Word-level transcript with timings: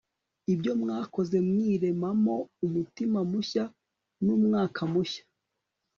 ibyo 0.53 0.71
mwakoze 0.81 1.37
mwirememo 1.47 2.35
umutima 2.65 3.19
mushya 3.31 3.63
numwuka 4.23 4.81
mushya 4.91 5.23